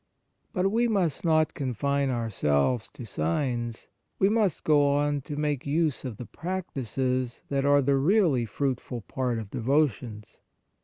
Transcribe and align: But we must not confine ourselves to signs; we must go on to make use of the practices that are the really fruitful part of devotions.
But 0.51 0.71
we 0.71 0.87
must 0.87 1.23
not 1.23 1.53
confine 1.53 2.09
ourselves 2.09 2.89
to 2.95 3.05
signs; 3.05 3.87
we 4.17 4.29
must 4.29 4.63
go 4.63 4.89
on 4.95 5.21
to 5.21 5.35
make 5.35 5.67
use 5.67 6.03
of 6.05 6.17
the 6.17 6.25
practices 6.25 7.43
that 7.49 7.65
are 7.65 7.83
the 7.83 7.97
really 7.97 8.45
fruitful 8.47 9.01
part 9.01 9.37
of 9.37 9.51
devotions. 9.51 10.39